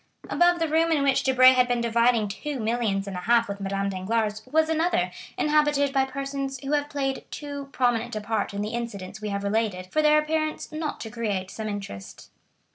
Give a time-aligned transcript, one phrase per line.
[0.31, 3.61] Above the room in which Debray had been dividing two millions and a half with
[3.61, 8.63] Madame Danglars was another, inhabited by persons who have played too prominent a part in
[8.63, 12.31] the incidents we have related for their appearance not to create some interest.